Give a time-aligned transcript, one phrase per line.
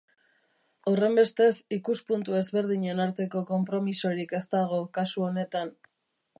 [0.91, 5.75] Horrenbestez, ikuspuntu ezberdinen arteko konpromisorik ez dago kasu honetan.